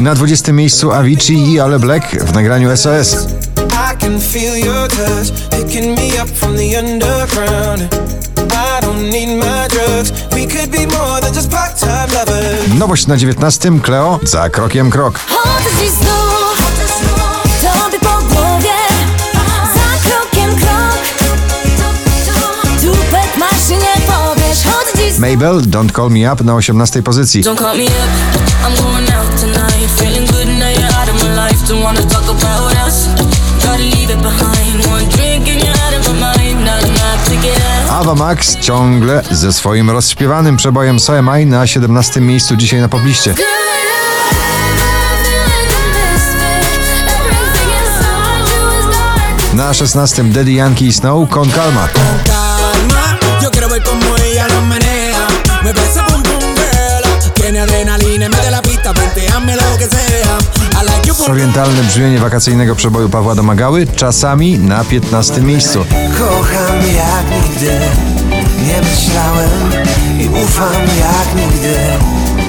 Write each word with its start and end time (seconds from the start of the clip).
Na 0.00 0.14
20 0.14 0.52
miejscu 0.52 0.92
Avicii 0.92 1.52
i 1.52 1.60
Ale 1.60 1.78
Black 1.78 2.10
w 2.24 2.32
nagraniu 2.34 2.76
SOS. 2.76 3.16
Nowość 12.78 13.06
na 13.06 13.16
19 13.16 13.70
Cleo 13.82 14.20
za 14.22 14.48
krokiem 14.48 14.90
krok. 14.90 15.20
Mabel 25.18 25.60
Don't 25.60 25.92
Call 25.92 26.10
Me 26.10 26.32
Up 26.32 26.44
na 26.44 26.54
18 26.54 27.02
pozycji. 27.02 27.44
Don't 27.44 27.58
call 27.58 27.76
me 27.78 27.84
up, 27.84 27.90
I'm 28.64 28.82
going. 28.82 29.09
Feeling 29.98 30.26
good 30.26 30.48
now 30.48 30.68
you're 30.68 30.94
out 31.00 31.08
of 31.08 31.16
my 31.22 31.34
life. 31.34 31.68
Don't 31.68 31.82
wanna 31.82 32.02
talk 32.02 32.28
about 32.28 32.88
us. 32.88 33.08
Gotta 33.64 33.82
leave 33.82 34.10
it 34.10 34.22
behind. 34.22 34.86
One 34.86 35.08
drink 35.08 35.48
and 35.48 35.62
you're 35.64 35.80
out 35.86 35.94
of 35.98 36.02
my 36.08 36.20
mind. 36.20 36.64
Not 36.64 36.82
enough 36.84 37.24
to 37.28 37.36
get 37.42 37.56
out. 37.56 37.90
Ava 37.90 38.14
Max 38.14 38.56
ciągle 38.60 39.22
ze 39.30 39.52
swoim 39.52 39.90
rozśpiewanym 39.90 40.56
przebojem 40.56 41.00
So 41.00 41.18
Am 41.18 41.40
I 41.40 41.46
na 41.46 41.66
17 41.66 42.20
miejscu 42.20 42.56
dzisiaj 42.56 42.80
na 42.80 42.88
pobliście. 42.88 43.34
Na 49.54 49.74
16 49.74 50.24
Daddy 50.24 50.52
Yankee 50.52 50.86
i 50.86 50.92
Snow 50.92 51.30
Con 51.30 51.50
Calma. 51.50 51.88
Me 55.62 55.74
parece 55.74 56.00
pum 56.08 56.22
pum 56.22 56.54
girl. 56.54 57.32
Tiene 57.34 57.60
adrenalina, 57.60 58.28
mete 58.28 58.50
la 58.50 58.62
Orientalne 61.30 61.82
brzmienie 61.82 62.18
wakacyjnego 62.18 62.74
przeboju 62.74 63.08
Pawła 63.08 63.34
Domagały 63.34 63.86
czasami 63.86 64.58
na 64.58 64.84
15 64.84 65.40
miejscu. 65.40 65.84
Kocham 66.18 66.76
jak 66.96 67.42
nigdy. 67.44 67.78
Nie 68.66 68.80
myślałem 68.90 69.50
i 70.20 70.28
ufam 70.28 70.82
jak 70.82 71.46
nigdy. 71.46 71.74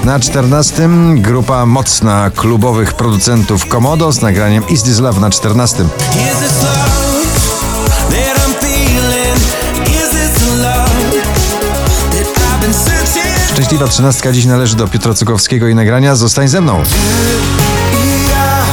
Na 0.04 0.20
14 0.20 0.90
grupa 1.16 1.66
mocna 1.66 2.32
klubowych 2.36 2.94
producentów 2.94 3.66
Komodo 3.66 4.12
z 4.12 4.22
nagraniem 4.22 4.68
Is 4.70 4.84
This 4.84 5.00
Love 5.00 5.20
na 5.20 5.30
14. 5.30 5.86
Szczęśliwa 13.62 13.88
trzynastka 13.88 14.32
dziś 14.32 14.46
należy 14.46 14.76
do 14.76 14.88
Piotra 14.88 15.14
Cukowskiego 15.14 15.68
i 15.68 15.76
nagrania 15.76 16.16
Zostań 16.16 16.48
ze 16.48 16.62
mną. 16.62 16.84
I 17.94 18.30
ja 18.30 18.64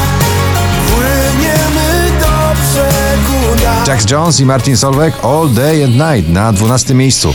płyniemy 0.87 2.11
do 2.21 2.55
brzegu 2.61 3.65
na 3.65 3.93
Jax 3.93 4.11
Jones 4.11 4.41
i 4.41 4.47
Martin 4.47 4.77
Solveig 4.77 5.15
All 5.25 5.51
Day 5.51 5.85
and 5.85 5.95
Night 5.95 6.33
na 6.33 6.53
12 6.53 6.95
miejscu. 6.95 7.35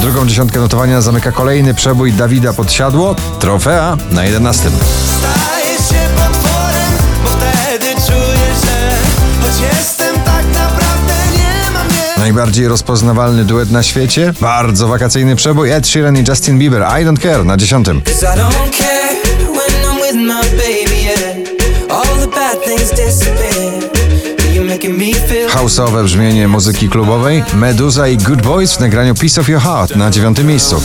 Drugą 0.00 0.26
dziesiątkę 0.26 0.60
notowania 0.60 1.00
zamyka 1.00 1.32
kolejny 1.32 1.74
przebój 1.74 2.12
Dawida 2.12 2.52
Podsiadło, 2.52 3.16
Trofea 3.38 3.96
na 4.10 4.24
11. 4.24 4.70
choć 9.48 9.60
jestem 9.78 10.14
tak 10.24 10.44
naprawdę 10.46 11.14
nie 11.32 11.70
mam 11.70 11.88
nie. 11.88 12.18
Najbardziej 12.18 12.68
rozpoznawalny 12.68 13.44
duet 13.44 13.70
na 13.70 13.82
świecie, 13.82 14.32
bardzo 14.40 14.88
wakacyjny 14.88 15.36
przebój 15.36 15.70
Ed 15.70 15.88
Sheeran 15.88 16.16
i 16.16 16.24
Justin 16.28 16.58
Bieber 16.58 16.82
I 16.82 17.04
Don't 17.04 17.18
Care 17.18 17.44
na 17.44 17.56
10. 17.56 17.86
Cause 17.86 18.26
I 18.34 18.38
don't 18.38 18.70
care 18.70 19.16
when 19.38 19.84
I'm 19.84 20.00
with 20.00 20.14
my 20.14 20.50
baby, 20.56 21.02
yeah. 21.04 21.96
All 21.96 22.20
the 22.20 22.26
bad 22.26 22.64
things 22.64 22.90
disappear. 22.90 23.90
You're 24.54 24.68
making 24.68 24.98
me 24.98 25.14
feel 25.14 25.48
Houseowe 25.48 26.02
brzmienie 26.02 26.48
muzyki 26.48 26.88
klubowej 26.88 27.44
Meduza 27.54 28.08
i 28.08 28.16
Good 28.16 28.42
Boys 28.42 28.72
w 28.72 28.80
nagraniu 28.80 29.14
Piece 29.14 29.40
of 29.40 29.48
Your 29.48 29.62
Heart 29.62 29.96
na 29.96 30.10
9 30.10 30.38
miejscu. 30.44 30.82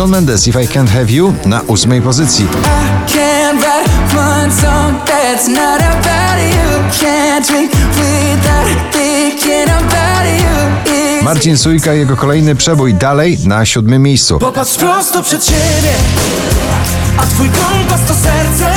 Shawn 0.00 0.10
Mendes 0.10 0.46
If 0.46 0.56
I 0.56 0.66
Can't 0.66 0.88
Have 0.88 1.12
You 1.12 1.34
na 1.44 1.60
8 1.68 2.02
pozycji. 2.02 2.46
Marcin 11.22 11.58
Sujka 11.58 11.94
i 11.94 11.98
jego 11.98 12.16
kolejny 12.16 12.54
przebój 12.54 12.94
dalej 12.94 13.38
na 13.44 13.66
7 13.66 14.02
miejscu. 14.02 14.38
Popatrz 14.38 14.74
prosto 14.74 15.22
przed 15.22 15.44
siebie, 15.44 15.94
a 17.16 17.22
twój 17.26 17.48
kompas 17.48 18.00
to 18.08 18.14
serce. 18.14 18.70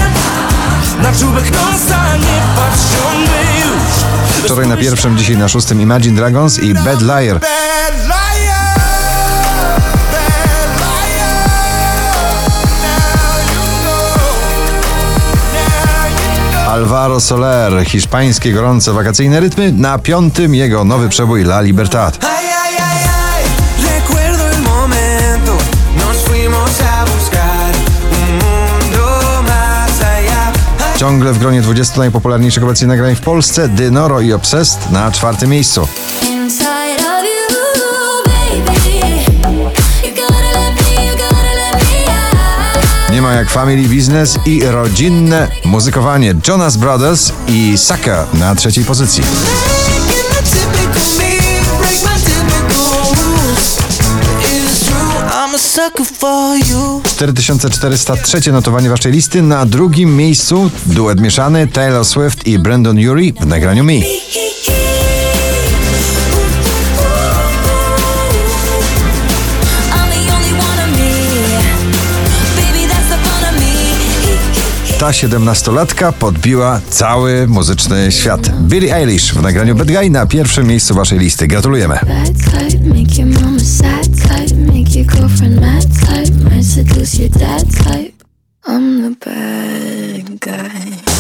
Na 1.01 1.11
czubek 1.19 1.51
nosa 1.51 2.17
nie 2.17 2.41
patrz. 2.55 2.83
Wczoraj 4.43 4.67
na 4.67 4.77
pierwszym, 4.77 5.17
dzisiaj 5.17 5.37
na 5.37 5.47
szóstym 5.47 5.81
Imagine 5.81 6.15
Dragons 6.15 6.59
i. 6.59 6.73
Bad 6.73 7.01
liar, 7.01 7.39
Alvaro 16.73 17.19
Soler, 17.19 17.85
hiszpańskie 17.85 18.53
gorące 18.53 18.93
wakacyjne 18.93 19.39
rytmy, 19.39 19.71
na 19.71 19.97
piątym 19.97 20.55
jego 20.55 20.83
nowy 20.83 21.09
przebój 21.09 21.41
La 21.41 21.61
Libertad. 21.61 22.25
Ciągle 30.97 31.33
w 31.33 31.39
gronie 31.39 31.61
20 31.61 31.99
najpopularniejszych 31.99 32.63
obecnie 32.63 32.87
nagrań 32.87 33.15
w 33.15 33.21
Polsce, 33.21 33.69
Dynoro 33.69 34.21
i 34.21 34.33
Obsessed 34.33 34.91
na 34.91 35.11
czwartym 35.11 35.49
miejscu. 35.49 35.87
Jak 43.43 43.51
Family 43.51 43.95
Business 43.95 44.39
i 44.45 44.65
rodzinne 44.65 45.47
muzykowanie 45.65 46.35
Jonas 46.47 46.77
Brothers 46.77 47.31
i 47.47 47.77
Saka 47.77 48.27
na 48.33 48.55
trzeciej 48.55 48.85
pozycji. 48.85 49.23
Sucker 55.57 56.05
for 56.05 56.57
you. 56.57 57.01
4403 57.05 58.51
notowanie 58.51 58.89
waszej 58.89 59.11
listy. 59.11 59.41
Na 59.41 59.65
drugim 59.65 60.15
miejscu 60.15 60.71
duet 60.85 61.21
mieszany 61.21 61.67
Taylor 61.67 62.05
Swift 62.05 62.47
i 62.47 62.59
Brandon 62.59 63.09
Urie 63.09 63.33
w 63.41 63.45
nagraniu 63.45 63.83
Me. 63.83 63.93
Ta 75.03 75.13
siedemnastolatka 75.13 76.11
podbiła 76.11 76.81
cały 76.89 77.47
muzyczny 77.47 78.11
świat. 78.11 78.49
Billie 78.61 78.95
Eilish 78.95 79.33
w 79.33 79.41
nagraniu 79.41 79.75
Bad 79.75 79.87
Guy 79.87 80.09
na 80.09 80.25
pierwszym 80.25 80.67
miejscu 80.67 80.95
waszej 80.95 81.19
listy. 81.19 81.47
Gratulujemy. 81.47 81.99
I'm 88.65 89.01
the 89.01 89.15
bad 89.25 90.39
guy. 90.39 91.12